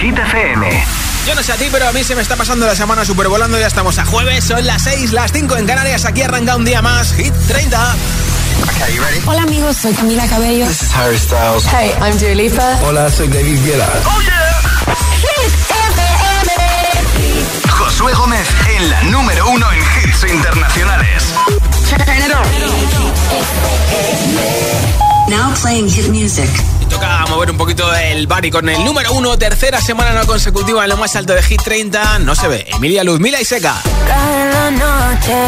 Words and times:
Hit 0.00 0.18
FM. 0.18 0.62
Yo 1.26 1.34
no 1.34 1.42
sé 1.42 1.52
a 1.52 1.56
ti, 1.56 1.68
pero 1.70 1.88
a 1.88 1.92
mí 1.92 2.02
se 2.04 2.14
me 2.16 2.22
está 2.22 2.34
pasando 2.34 2.66
la 2.66 2.74
semana 2.74 3.04
super 3.04 3.28
volando. 3.28 3.58
Ya 3.58 3.66
estamos 3.68 3.98
a 3.98 4.04
jueves, 4.04 4.44
son 4.44 4.66
las 4.66 4.82
6, 4.82 5.12
las 5.12 5.30
5 5.32 5.56
en 5.56 5.64
Canarias. 5.66 6.04
Aquí 6.04 6.22
arranca 6.22 6.56
un 6.56 6.64
día 6.64 6.82
más. 6.82 7.12
Hit 7.14 7.32
30. 7.46 7.94
Hola 9.26 9.42
amigos, 9.42 9.76
soy 9.76 9.94
Camila 9.94 10.26
Cabello. 10.26 10.66
This 10.66 10.90
Harry 10.94 11.16
Hey, 11.70 11.92
I'm 12.02 12.18
Dua 12.18 12.76
Hola, 12.88 13.08
soy 13.10 13.28
David 13.28 13.64
Guetta. 13.64 13.88
Oh 14.06 14.20
yeah. 14.22 14.56
Hit 15.20 15.52
Josué 17.70 18.12
Gómez 18.14 18.48
en 18.76 18.90
la 18.90 19.02
número 19.04 19.48
uno 19.50 19.66
en 19.72 19.78
hits 20.10 20.26
internacionales. 20.32 21.34
Now 25.28 25.52
playing 25.62 25.88
hit 25.90 26.08
music. 26.10 26.48
Y 26.80 26.86
toca 26.86 27.26
mover 27.28 27.50
un 27.50 27.58
poquito 27.58 27.84
el 27.96 28.26
bar 28.26 28.48
con 28.50 28.66
el 28.66 28.82
número 28.82 29.12
uno, 29.12 29.36
tercera 29.36 29.78
semana 29.78 30.12
no 30.14 30.26
consecutiva 30.26 30.82
en 30.84 30.88
lo 30.88 30.96
más 30.96 31.14
alto 31.16 31.34
de 31.34 31.42
Hit 31.42 31.60
30. 31.62 32.20
No 32.20 32.34
se 32.34 32.48
ve. 32.48 32.64
Emilia 32.68 33.04
Luz, 33.04 33.20
Mila 33.20 33.38
y 33.38 33.44
Seca. 33.44 33.74
Cada 34.06 34.70
noche 34.70 35.38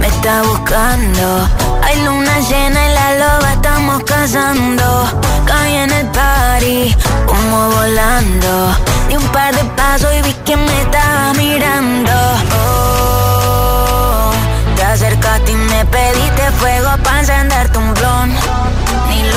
me 0.00 0.08
está 0.08 0.42
buscando. 0.42 1.48
Hay 1.84 2.00
luna 2.02 2.36
llena 2.48 2.90
y 2.90 2.94
la 2.94 3.14
loba 3.14 3.52
estamos 3.52 4.02
cazando. 4.02 5.20
Caí 5.46 5.74
en 5.74 5.92
el 5.92 6.06
party, 6.08 6.96
como 7.26 7.68
volando. 7.70 8.74
Di 9.08 9.16
un 9.16 9.28
par 9.28 9.54
de 9.54 9.64
pasos 9.76 10.10
y 10.18 10.22
vi 10.22 10.32
que 10.44 10.56
me 10.56 10.82
estaba 10.82 11.32
mirando. 11.34 12.12
Oh, 12.56 14.32
te 14.74 14.82
acercaste 14.82 15.52
y 15.52 15.54
me 15.54 15.84
pediste 15.86 16.50
fuego 16.58 16.88
para 17.04 17.20
encender 17.20 17.72
tu 17.72 17.78
blon 17.80 18.57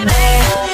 se 0.00 0.73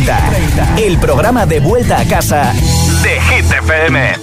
30. 0.00 0.76
El 0.78 0.96
programa 0.96 1.44
de 1.44 1.60
vuelta 1.60 2.00
a 2.00 2.04
casa 2.06 2.54
de 3.02 3.20
Hit 3.20 3.52
FM. 3.52 4.14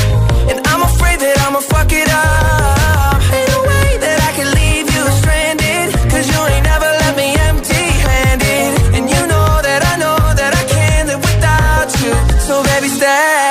that 1.21 1.37
I'ma 1.45 1.59
fuck 1.59 1.91
it 1.93 2.09
up. 2.09 3.17
Ain't 3.35 3.47
no 3.53 3.59
way 3.71 3.89
that 4.01 4.17
I 4.27 4.31
can 4.37 4.49
leave 4.59 4.87
you 4.97 5.03
stranded. 5.19 5.93
Cause 6.11 6.25
you 6.33 6.39
ain't 6.51 6.65
never 6.65 6.89
left 7.01 7.17
me 7.17 7.29
empty 7.49 7.85
handed. 8.09 8.69
And 8.97 9.05
you 9.09 9.21
know 9.31 9.45
that 9.67 9.81
I 9.85 9.93
know 10.03 10.17
that 10.39 10.51
I 10.51 10.63
can't 10.75 11.07
live 11.09 11.21
without 11.21 11.89
you. 12.01 12.11
So 12.47 12.63
baby, 12.63 12.87
stay. 12.87 13.50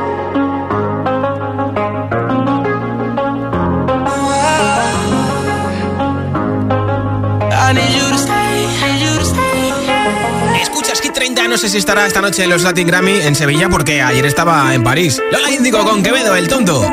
no 11.47 11.57
sé 11.57 11.69
si 11.69 11.77
estará 11.79 12.05
esta 12.05 12.21
noche 12.21 12.43
en 12.43 12.49
los 12.49 12.63
Latin 12.63 12.87
Grammy 12.87 13.19
en 13.21 13.35
Sevilla 13.35 13.67
porque 13.69 14.01
ayer 14.01 14.25
estaba 14.25 14.73
en 14.73 14.83
París. 14.83 15.19
Lo 15.31 15.49
indico 15.51 15.83
con 15.83 16.03
Quevedo, 16.03 16.35
el 16.35 16.47
tonto. 16.47 16.85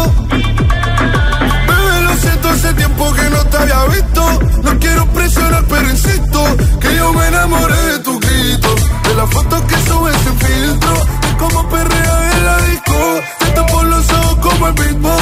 Bebé, 1.67 2.01
lo 2.05 2.17
siento, 2.21 2.51
ese 2.53 2.75
tiempo 2.75 3.13
que 3.13 3.31
no 3.31 3.45
te 3.47 3.57
había 3.57 3.85
visto. 3.87 4.41
No 4.63 4.79
quiero 4.79 5.07
presionar, 5.07 5.65
pero 5.69 5.91
insisto. 5.91 6.45
Que 6.81 6.95
yo 6.95 7.13
me 7.13 7.27
enamoré 7.27 7.83
de 7.83 7.99
tu 7.99 8.21
grito. 8.21 8.75
De 9.03 9.15
las 9.17 9.29
fotos 9.29 9.61
que 9.63 9.75
subes 9.89 10.17
sin 10.23 10.39
filtro. 10.39 10.95
es 11.21 11.35
como 11.37 11.69
perrea 11.69 12.31
en 12.33 12.47
la 12.47 12.57
disco. 12.59 13.21
Te 13.55 13.73
por 13.73 13.85
los 13.87 14.09
ojos 14.09 14.37
como 14.37 14.69
el 14.69 14.75
mismo 14.75 15.22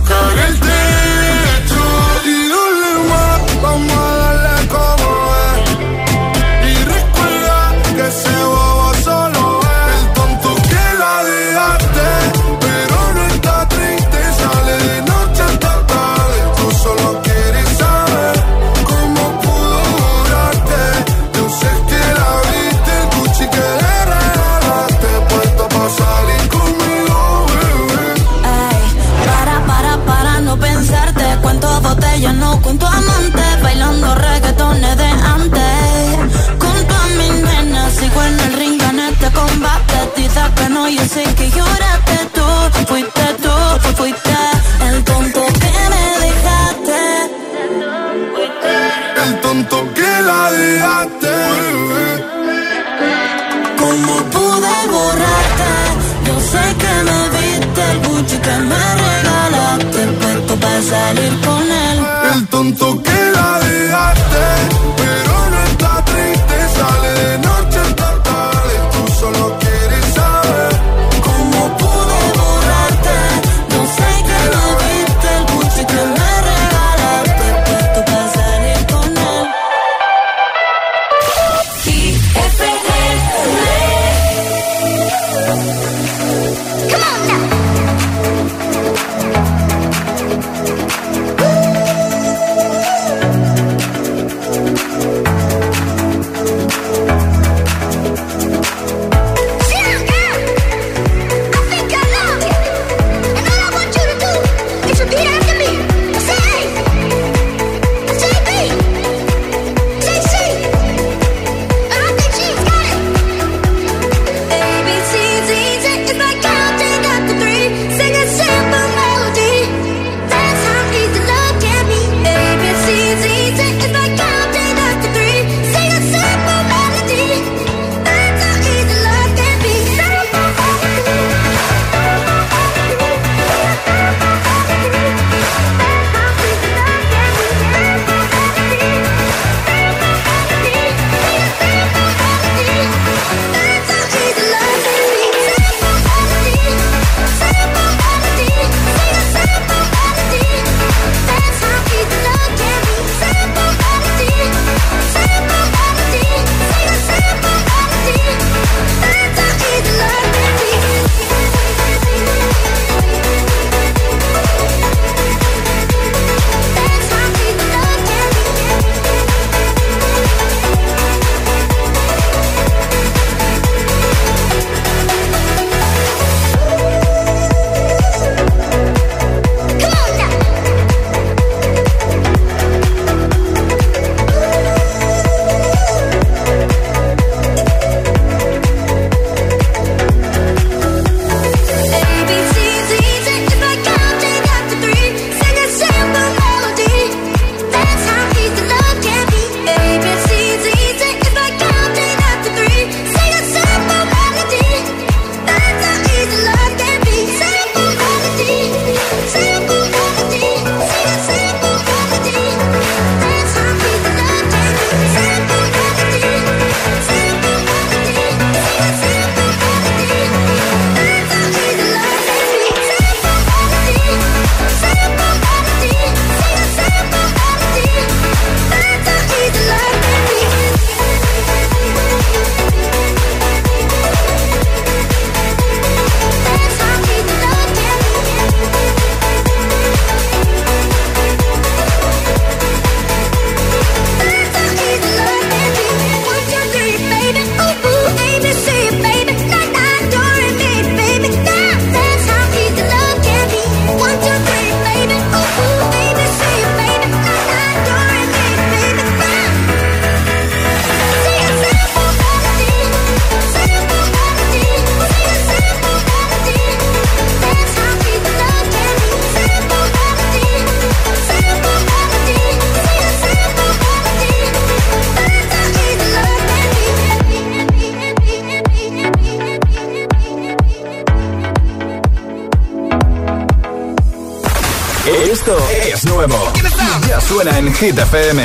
Hit 287.81 287.97
FM. 287.97 288.37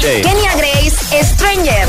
Kenia 0.00 0.52
Grace, 0.56 0.96
Stranger 1.20 1.84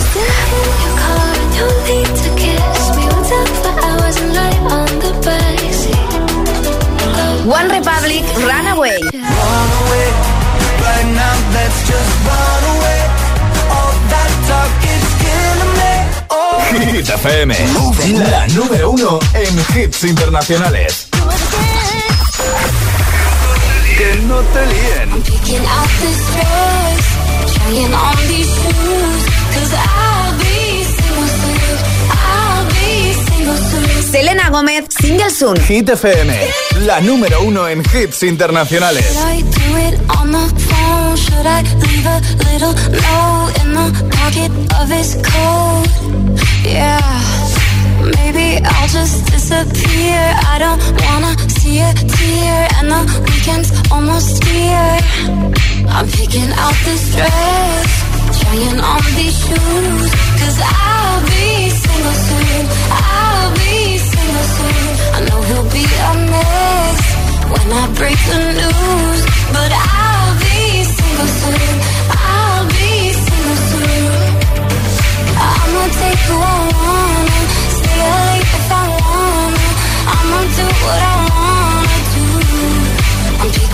One 7.47 7.69
Republic, 7.71 8.23
Runaway. 8.45 8.99
Oh. 9.07 9.71
FM, 17.07 17.53
la 18.31 18.47
número 18.49 18.91
uno 18.91 19.19
en 19.33 19.55
hits 19.79 20.03
internacionales. 20.03 21.07
Selena 34.11 34.49
Gómez, 34.49 34.85
Single 35.01 35.29
Soon. 35.37 35.57
Hit 35.59 35.89
FM, 35.89 36.29
la 36.85 37.01
número 37.01 37.41
uno 37.41 37.67
en 37.67 37.81
hits 37.81 38.23
internacionales. 38.23 39.03
Maybe 48.23 48.59
I'll 48.65 48.87
just 48.89 49.25
disappear. 49.31 50.19
I 50.53 50.59
don't 50.59 50.79
wanna 51.09 51.35
tear, 51.65 51.93
tear 52.17 52.57
And 52.77 52.87
the 52.93 53.01
weekend's 53.25 53.69
almost 53.91 54.43
here 54.43 54.93
I'm 55.95 56.07
picking 56.19 56.51
out 56.63 56.77
this 56.87 57.03
dress 57.15 57.87
Trying 58.39 58.79
on 58.93 59.03
these 59.17 59.35
shoes 59.45 60.03
Cause 60.41 60.59
I'll 60.61 61.21
be 61.31 61.45
single 61.83 62.17
soon 62.27 62.63
I'll 63.17 63.49
be 63.61 63.79
single 64.13 64.47
soon 64.53 64.85
I 65.17 65.19
know 65.29 65.39
he'll 65.49 65.71
be 65.75 65.85
a 66.11 66.13
mess 66.33 66.99
When 67.53 67.67
I 67.81 67.83
break 67.99 68.19
the 68.29 68.39
news 68.61 69.19
But 69.55 69.69
I'll 69.73 70.33
be 70.45 70.59
single 70.99 71.29
soon 71.39 71.73
I'll 72.29 72.65
be 72.77 72.89
single 73.29 73.59
soon 73.69 74.13
I'ma 75.49 75.81
take 76.01 76.21
who 76.29 76.35
I 76.37 76.55
want 76.77 77.49
Stay 77.77 77.99
awake 78.09 78.49
if 78.59 78.67
I 78.81 78.83
want 78.99 79.55
I'ma 80.13 80.39
do 80.57 80.65
what 80.83 81.01
I 81.09 81.14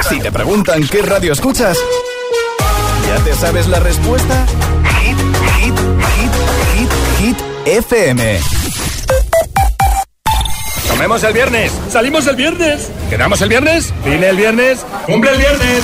Si 0.09 0.19
te, 0.19 0.29
preguntan 0.29 0.85
qué 0.87 1.01
radio 1.01 1.31
escuchas, 1.31 1.77
¿ya 3.07 3.23
te 3.23 3.33
sabes 3.33 3.65
la 3.67 3.79
respuesta? 3.79 4.45
Hit, 5.01 5.17
hit, 5.55 5.75
hit, 6.17 6.89
hit, 6.89 6.89
hit 7.21 7.37
FM. 7.65 8.39
Comemos 10.89 11.23
el 11.23 11.31
viernes, 11.31 11.71
salimos 11.89 12.27
el 12.27 12.35
viernes, 12.35 12.89
quedamos 13.09 13.39
el 13.41 13.47
viernes, 13.47 13.93
vine 14.03 14.27
el 14.29 14.35
viernes, 14.35 14.85
cumple 15.05 15.31
el 15.31 15.37
viernes. 15.37 15.83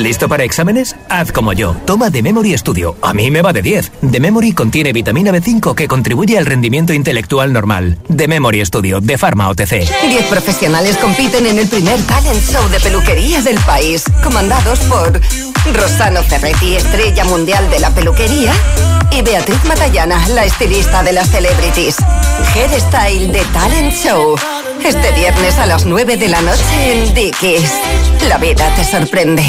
¿Listo 0.00 0.30
para 0.30 0.44
exámenes? 0.44 0.96
Haz 1.10 1.30
como 1.30 1.52
yo. 1.52 1.76
Toma 1.84 2.10
The 2.10 2.22
Memory 2.22 2.56
Studio. 2.56 2.96
A 3.02 3.12
mí 3.12 3.30
me 3.30 3.42
va 3.42 3.52
de 3.52 3.60
10. 3.60 3.92
The 4.10 4.18
Memory 4.18 4.52
contiene 4.52 4.94
vitamina 4.94 5.30
B5 5.30 5.74
que 5.74 5.88
contribuye 5.88 6.38
al 6.38 6.46
rendimiento 6.46 6.94
intelectual 6.94 7.52
normal. 7.52 7.98
The 8.16 8.26
Memory 8.26 8.64
Studio 8.64 9.00
de 9.02 9.18
Pharma 9.18 9.50
OTC. 9.50 9.68
10 9.68 9.90
profesionales 10.30 10.96
compiten 10.96 11.44
en 11.44 11.58
el 11.58 11.68
primer 11.68 12.00
talent 12.06 12.50
show 12.50 12.66
de 12.70 12.80
peluquería 12.80 13.42
del 13.42 13.60
país, 13.60 14.04
comandados 14.24 14.78
por 14.80 15.20
Rosano 15.74 16.22
Ferretti, 16.22 16.76
estrella 16.76 17.26
mundial 17.26 17.68
de 17.68 17.80
la 17.80 17.90
peluquería, 17.90 18.54
y 19.12 19.20
Beatriz 19.20 19.62
Matallana, 19.66 20.26
la 20.30 20.46
estilista 20.46 21.02
de 21.02 21.12
las 21.12 21.28
celebrities. 21.28 21.96
Headstyle 22.56 23.32
de 23.32 23.42
Talent 23.52 23.92
Show 23.92 24.34
este 24.84 25.12
viernes 25.12 25.58
a 25.58 25.66
las 25.66 25.84
9 25.84 26.16
de 26.16 26.28
la 26.28 26.40
noche 26.40 26.92
en 27.04 27.14
Dickies. 27.14 27.70
La 28.28 28.38
vida 28.38 28.74
te 28.74 28.82
sorprende. 28.84 29.44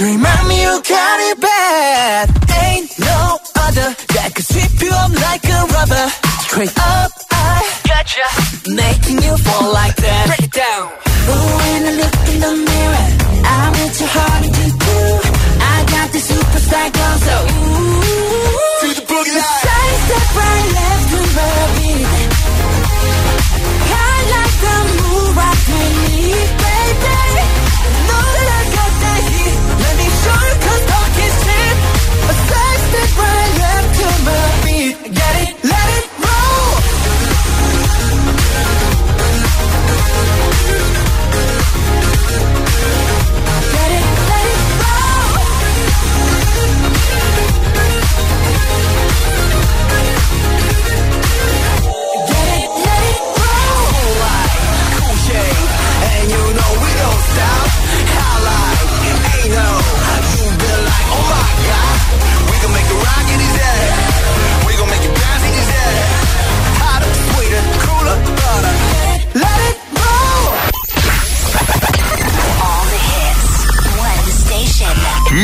Remind 0.00 0.48
me 0.48 0.62
you 0.62 0.80
got 0.88 1.20
it 1.30 1.38
bad. 1.42 2.28
Ain't 2.64 2.88
no 2.98 3.36
other 3.66 3.94
that 4.16 4.32
could 4.34 4.46
sweep 4.46 4.80
you 4.80 4.88
up 4.92 5.12
like 5.12 5.44
a 5.44 5.60
rubber. 5.76 6.08
Straight 6.48 6.72
up, 6.78 7.12
I 7.30 7.60
gotcha. 7.86 8.26
Making 8.70 9.20
you 9.20 9.36
fall 9.36 9.70
like 9.74 9.99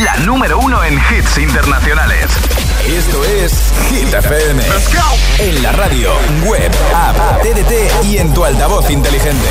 la 0.02 0.14
número 0.18 0.58
uno 0.58 0.82
en 0.84 0.94
hits 0.94 1.38
internacionales. 1.38 2.26
Esto 2.86 3.24
es 3.24 3.52
Hit 3.88 4.12
FM. 4.12 4.62
En 5.38 5.62
la 5.62 5.72
radio, 5.72 6.12
web, 6.44 6.70
app, 6.94 7.42
TDT 7.42 8.04
y 8.04 8.18
en 8.18 8.32
tu 8.34 8.44
altavoz 8.44 8.90
inteligente. 8.90 9.46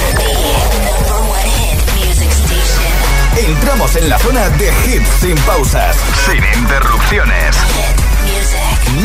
Entramos 3.37 3.95
en 3.95 4.09
la 4.09 4.19
zona 4.19 4.47
de 4.49 4.65
hits 4.85 5.09
sin 5.19 5.37
pausas, 5.39 5.95
sin 6.29 6.61
interrupciones. 6.61 7.55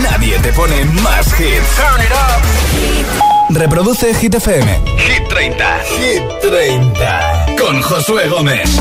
Nadie 0.02 0.38
te 0.40 0.52
pone 0.52 0.84
más 1.02 1.26
hits. 1.40 1.76
Turn 1.76 2.02
it 2.02 3.16
up. 3.18 3.56
Reproduce 3.56 4.14
Hit 4.14 4.34
FM. 4.34 4.78
Hit 4.98 5.26
30. 5.28 5.78
Hit 5.84 6.50
30. 6.50 7.46
Con 7.60 7.80
Josué 7.82 8.28
Gómez. 8.28 8.80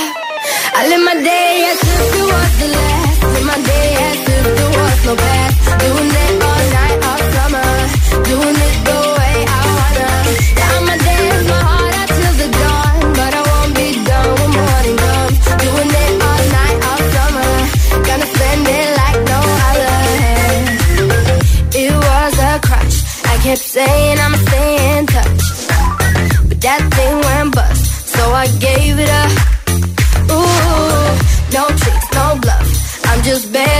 I 0.79 0.81
live 0.91 1.03
my 1.11 1.15
day 1.15 1.53
as 1.71 1.79
if 1.91 2.01
it 2.07 2.27
was 2.33 2.53
the 2.59 2.69
last. 2.77 3.23
Live 3.35 3.47
my 3.53 3.59
day 3.71 3.89
as 4.09 4.21
if 4.35 4.45
there 4.59 4.73
was 4.83 4.99
no 5.07 5.15
past. 5.15 5.63
Doing 5.85 6.13
it 6.25 6.33
all 6.51 6.65
night, 6.79 6.99
all 7.09 7.23
summer. 7.37 7.71
Doing 8.31 8.59
it 8.67 8.75
the 8.89 8.99
way 9.19 9.35
I 9.59 9.61
wanna. 9.77 10.11
Now 10.59 10.71
I'ma 10.79 10.97
dance 11.07 11.45
my 11.55 11.61
heart 11.71 11.95
out 12.01 12.09
till 12.19 12.35
the 12.43 12.49
dawn, 12.61 12.97
but 13.19 13.33
I 13.41 13.43
won't 13.51 13.73
be 13.81 13.89
done 14.11 14.29
when 14.39 14.51
morning 14.59 14.97
comes. 15.05 15.39
Doing 15.65 15.93
it 16.03 16.13
all 16.29 16.45
night, 16.61 16.79
all 16.89 17.03
summer. 17.17 17.51
Gonna 18.09 18.29
spend 18.35 18.65
it 18.81 18.89
like 19.01 19.21
no 19.33 19.39
other. 19.71 20.17
It 21.85 21.93
was 22.07 22.35
a 22.51 22.53
crutch. 22.67 22.97
I 23.33 23.35
kept 23.47 23.63
saying 23.77 24.19
I'm 24.25 24.36
gave 28.59 28.99
it 28.99 29.09
up. 29.11 29.31
Ooh, 30.31 31.53
no 31.53 31.67
tricks, 31.83 32.09
no 32.15 32.39
bluff. 32.41 32.67
I'm 33.07 33.23
just 33.23 33.53
bad. 33.53 33.76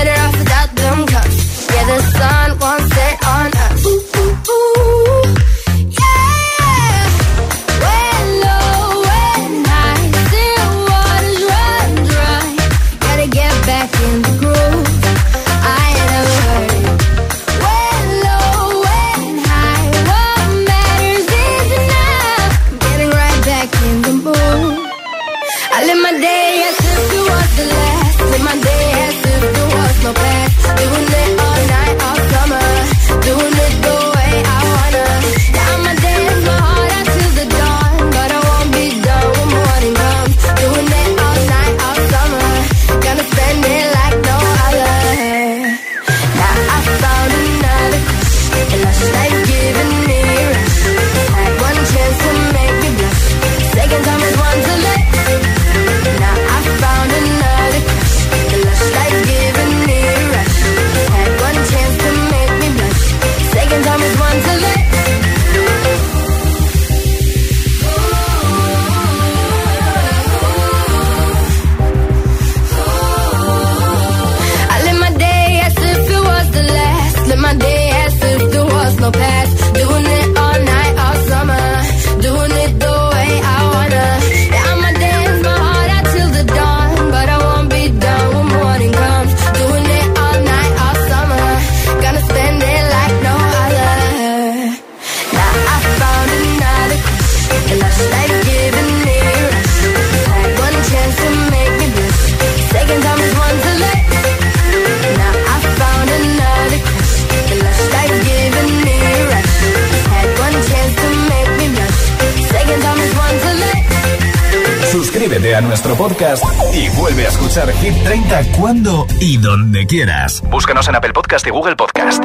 Podcast 116.09 116.45
y 116.73 116.89
vuelve 116.91 117.27
a 117.27 117.31
escuchar 117.31 117.69
Hit 117.73 118.05
30 118.05 118.41
cuando 118.61 119.09
y 119.19 119.39
donde 119.39 119.87
quieras. 119.89 120.41
Búscanos 120.51 120.87
en 120.87 120.95
Apple 120.95 121.13
Podcast 121.13 121.45
y 121.49 121.51
Google 121.51 121.75
Podcast. 121.75 122.23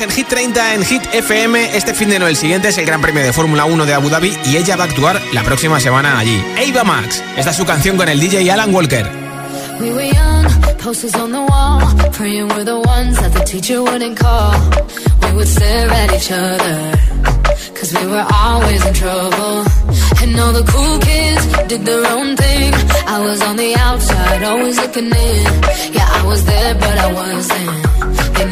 en 0.00 0.10
Hit 0.10 0.26
30 0.26 0.74
en 0.74 0.84
Hit 0.84 1.02
FM. 1.12 1.76
Este 1.76 1.94
fin 1.94 2.08
de 2.08 2.18
no, 2.18 2.26
el 2.26 2.36
siguiente 2.36 2.68
es 2.68 2.78
el 2.78 2.86
Gran 2.86 3.00
Premio 3.00 3.22
de 3.22 3.32
Fórmula 3.32 3.64
1 3.64 3.86
de 3.86 3.94
Abu 3.94 4.08
Dhabi 4.08 4.36
y 4.46 4.56
ella 4.56 4.76
va 4.76 4.84
a 4.84 4.86
actuar 4.88 5.20
la 5.32 5.42
próxima 5.44 5.78
semana 5.78 6.18
allí. 6.18 6.42
Ava 6.58 6.82
Max. 6.84 7.22
Esta 7.36 7.50
es 7.50 7.56
su 7.56 7.64
canción 7.64 7.96
con 7.96 8.08
el 8.08 8.18
DJ 8.18 8.50
Alan 8.50 8.74
Walker. 8.74 9.08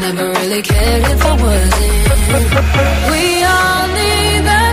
never 0.03 0.31
really 0.31 0.61
cared 0.61 1.03
if 1.15 1.21
I 1.25 1.31
wasn't. 1.43 2.61
We 3.11 3.43
all 3.55 3.85
need 3.99 4.43
that. 4.49 4.72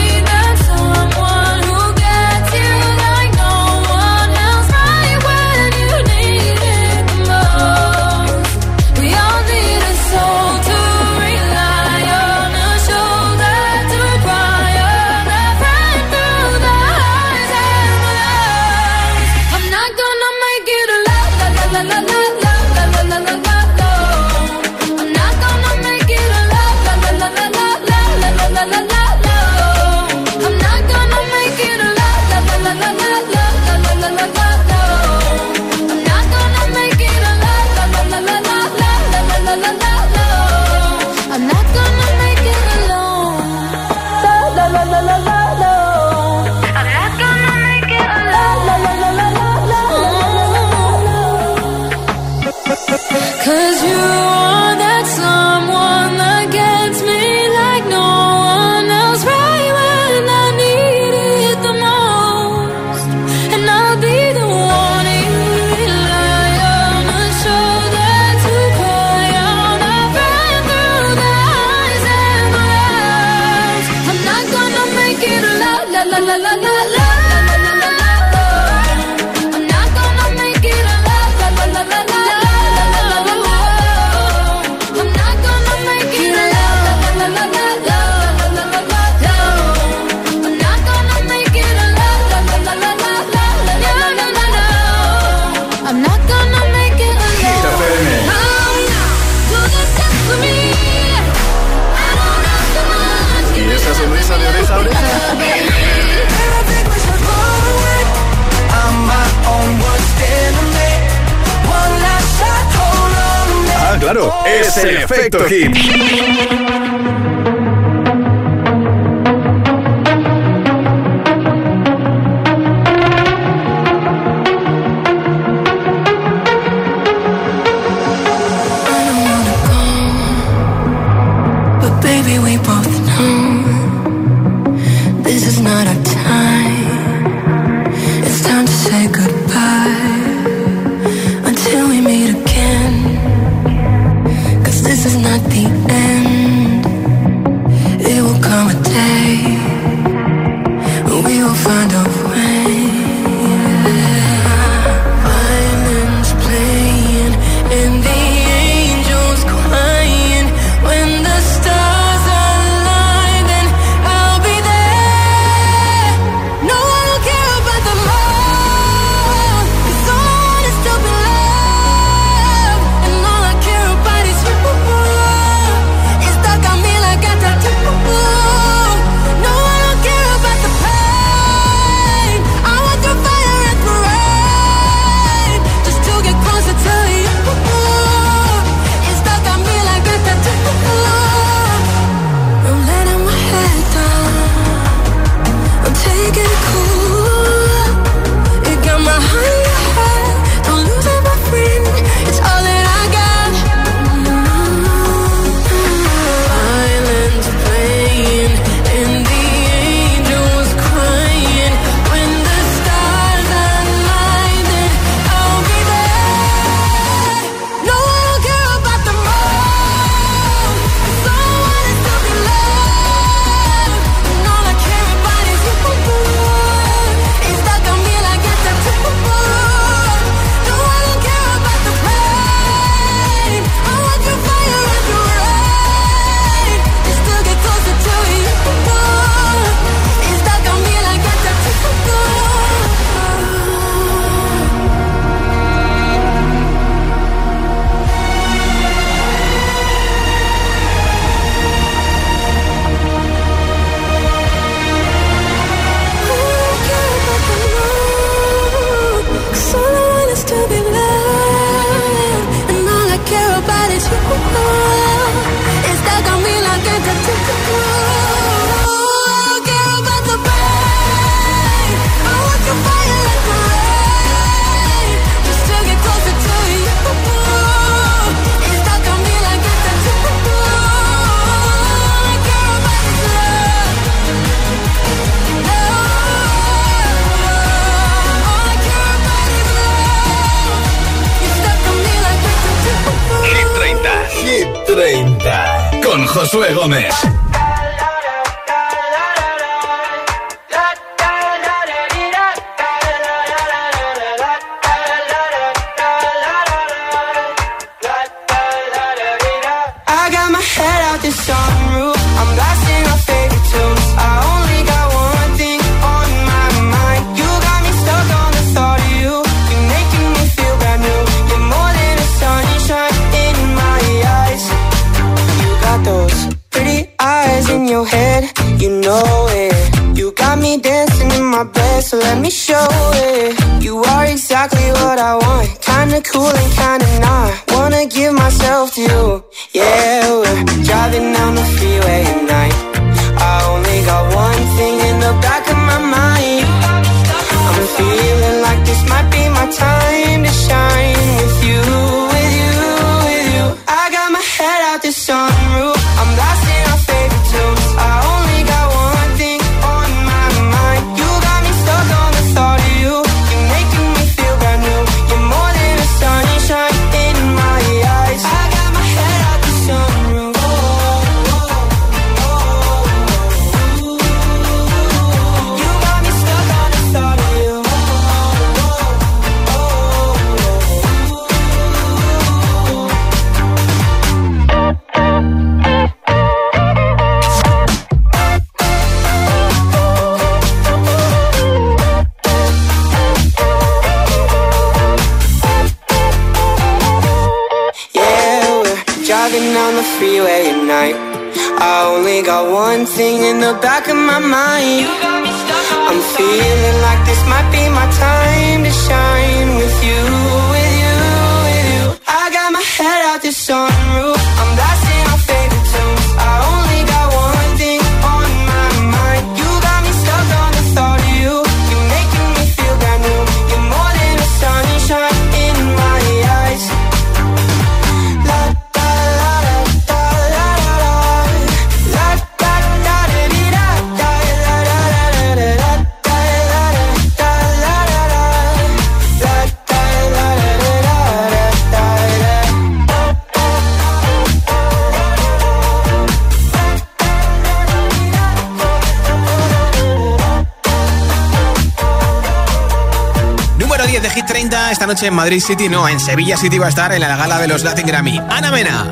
en 455.27 455.35
Madrid 455.35 455.59
City, 455.61 455.87
no, 455.89 456.07
en 456.07 456.19
Sevilla 456.19 456.57
City 456.57 456.77
va 456.79 456.87
a 456.87 456.89
estar 456.89 457.11
en 457.13 457.21
la 457.21 457.35
gala 457.35 457.59
de 457.59 457.67
los 457.67 457.83
Latin 457.83 458.07
Grammy. 458.07 458.39
Ana 458.49 458.71
Mena. 458.71 459.11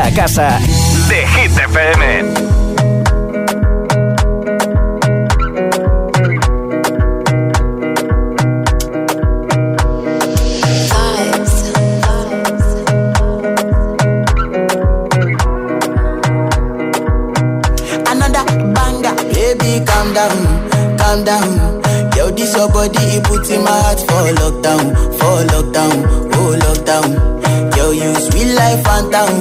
La 0.00 0.12
casa 0.12 0.60
de 1.08 1.26
Hit 1.26 1.58
FM. 1.58 2.34
Another 18.06 18.44
Banga, 18.72 19.16
baby, 19.32 19.84
calm 19.84 20.14
down, 20.14 20.96
calm 20.96 21.24
down. 21.24 21.77
This 22.38 22.54
your 22.54 22.68
body, 22.68 22.94
in 23.18 23.64
my 23.64 23.74
heart 23.82 23.98
for 23.98 24.30
lockdown, 24.38 24.94
for 25.18 25.42
lockdown, 25.50 26.30
oh 26.38 26.54
lockdown. 26.54 27.10
Girl, 27.74 27.92
you 27.92 28.14
sweet 28.14 28.54
life, 28.54 28.80
phantom, 28.84 29.34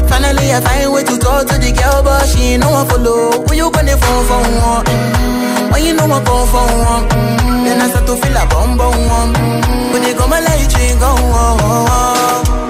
Finally, 0.08 0.52
I 0.52 0.60
find 0.60 0.92
way 0.92 1.02
to 1.04 1.16
talk 1.18 1.46
to 1.50 1.56
the 1.58 1.70
girl, 1.72 2.02
but 2.02 2.24
she 2.30 2.54
ain't 2.56 2.62
no 2.62 2.70
one 2.70 2.86
follow. 2.88 3.42
When 3.48 3.56
you 3.58 3.70
gonna 3.70 3.96
phone 3.96 4.24
for 4.28 4.40
one? 4.44 4.84
Mm-hmm. 4.86 5.70
When 5.72 5.80
you 5.84 5.92
know 5.96 6.06
I 6.08 6.18
phone 6.24 6.46
for 6.54 6.64
one? 6.64 7.04
Mm-hmm. 7.08 7.64
Then 7.64 7.78
I 7.82 7.86
start 7.90 8.06
to 8.06 8.14
feel 8.20 8.36
a 8.36 8.44
bum 8.46 8.76
bum 8.78 8.94
one. 9.16 9.30
Mm-hmm. 9.34 9.92
When 9.92 10.02
they 10.04 10.14
come 10.14 10.30
my 10.30 10.40
light, 10.40 10.70
you 10.70 10.78
ain't 10.86 11.00
gone. 11.00 11.18
Oh, 11.18 11.64
oh, 11.64 11.92
oh. 11.96 12.65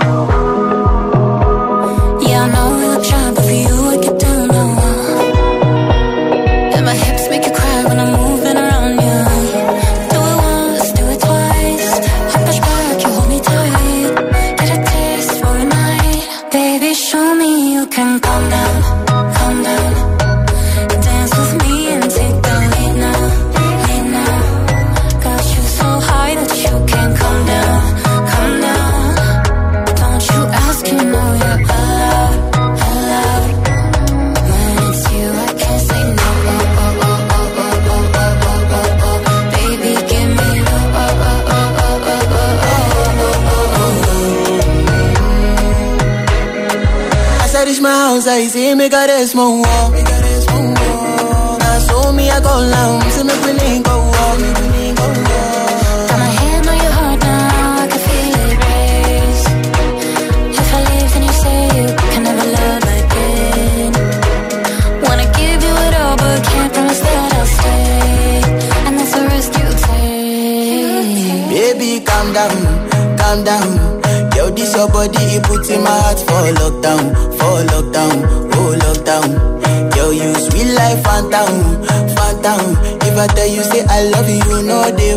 Sans 48.18 48.26
ex, 48.30 48.54
il 48.54 48.74
me 48.76 48.88
caresse 48.88 49.34
mon 49.34 49.60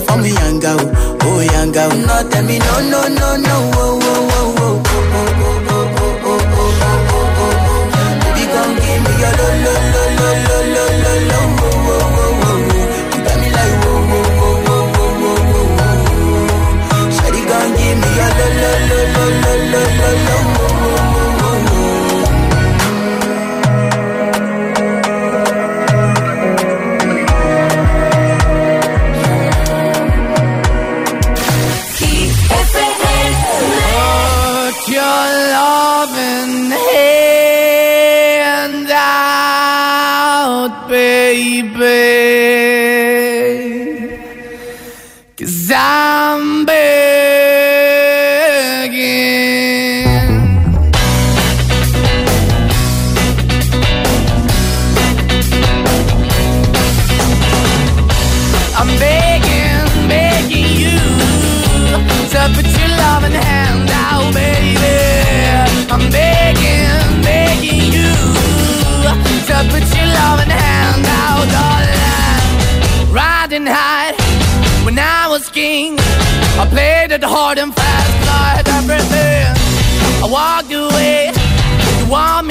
for 0.02 0.18
me, 0.18 0.30
young 0.32 0.60
girl. 0.60 0.80
Oh, 1.22 1.40
young 1.42 1.72
girl. 1.72 1.90
No, 1.90 2.30
tell 2.30 2.44
me, 2.46 2.60
no, 2.60 2.90
no, 2.90 3.08
no, 3.08 3.36
no, 3.38 3.72
oh. 3.76 3.99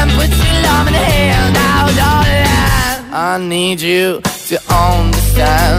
and 0.00 0.10
put 0.12 0.30
your 0.40 0.54
loving 0.68 0.94
hand 0.94 1.54
out 1.72 1.88
on 2.10 2.24
land. 2.32 2.98
I 3.30 3.34
need 3.54 3.80
you 3.80 4.20
to 4.50 4.54
understand. 4.86 5.76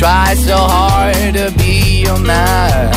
Try 0.00 0.26
so 0.48 0.56
hard 0.56 1.32
to 1.40 1.46
be 1.60 1.74
your 2.06 2.18
man, 2.18 2.90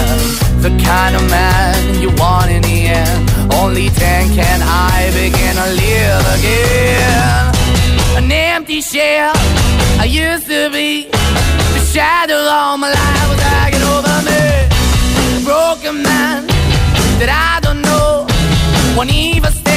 the 0.65 0.71
kind 0.89 1.13
of 1.19 1.23
man 1.39 1.77
you 2.03 2.09
want 2.23 2.49
in 2.55 2.61
the 2.71 2.77
end. 3.01 3.21
Only 3.61 3.87
then 4.01 4.23
can 4.39 4.59
I 4.95 5.11
begin 5.21 5.53
to 5.61 5.67
live 5.83 6.23
again. 6.37 7.41
An 8.19 8.25
empty 8.57 8.79
shell 8.81 9.33
I 10.03 10.05
used 10.25 10.47
to 10.53 10.61
be, 10.77 10.89
the 11.75 11.81
shadow 11.93 12.39
all 12.59 12.75
my 12.83 12.89
life 13.01 13.25
was 13.29 13.39
dragging 13.45 13.85
over 13.93 14.15
me. 14.27 14.43
A 15.37 15.39
broken 15.51 15.95
man 16.09 16.39
that 17.19 17.31
I 17.51 17.53
don't 17.65 17.81
know 17.89 18.09
won't 18.97 19.11
even 19.29 19.51
stay 19.61 19.72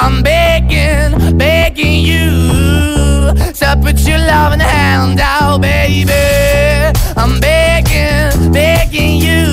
I'm 0.00 0.22
begging, 0.22 1.36
begging 1.36 2.02
you 2.04 3.32
to 3.34 3.80
put 3.82 3.98
your 4.06 4.18
loving 4.18 4.60
hand 4.60 5.18
out, 5.18 5.60
baby. 5.60 6.22
I'm 7.16 7.40
begging, 7.40 8.52
begging 8.52 9.16
you 9.20 9.46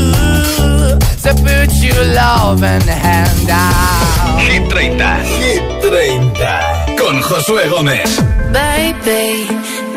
to 1.24 1.32
put 1.46 1.72
your 1.84 2.04
loving 2.14 2.80
hand 2.86 3.50
out. 3.50 4.39
Hit 4.39 4.70
30, 4.70 5.00
Hit 5.41 5.64
30 5.82 6.93
con 6.96 7.20
Josué 7.24 7.68
Gómez. 7.68 8.22
Baby, 8.54 9.48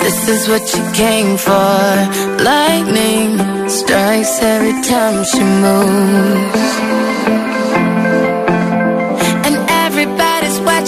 this 0.01 0.28
is 0.28 0.49
what 0.49 0.62
you 0.74 0.82
came 0.94 1.36
for. 1.36 1.78
Lightning 2.42 3.38
strikes 3.68 4.40
every 4.40 4.80
time 4.82 5.22
she 5.24 5.44
moves. 5.44 6.57